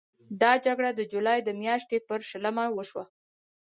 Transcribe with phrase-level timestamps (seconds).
[0.41, 3.03] دا جګړه د جولای د میاشتې پر شلمه وشوه.